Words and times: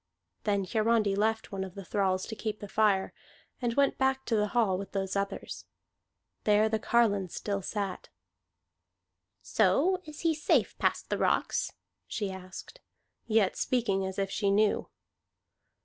Then 0.45 0.65
Hiarandi 0.65 1.15
left 1.15 1.51
one 1.51 1.63
of 1.63 1.75
the 1.75 1.85
thralls 1.85 2.25
to 2.25 2.35
keep 2.35 2.59
the 2.59 2.67
fire, 2.67 3.13
and 3.61 3.75
went 3.75 3.99
back 3.99 4.25
to 4.25 4.35
the 4.35 4.47
hall 4.47 4.75
with 4.75 4.93
those 4.93 5.15
others. 5.15 5.65
There 6.43 6.67
the 6.67 6.79
carline 6.79 7.29
still 7.29 7.61
sat. 7.61 8.09
"So 9.43 9.99
he 10.03 10.31
is 10.31 10.41
safe 10.41 10.75
past 10.79 11.11
the 11.11 11.19
rocks?" 11.19 11.73
she 12.07 12.31
asked, 12.31 12.79
yet 13.27 13.55
speaking 13.55 14.03
as 14.03 14.17
if 14.17 14.31
she 14.31 14.49
knew. 14.49 14.89